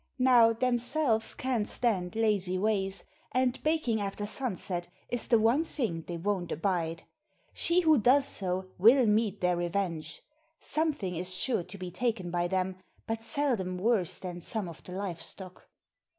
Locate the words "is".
5.09-5.27, 11.15-11.31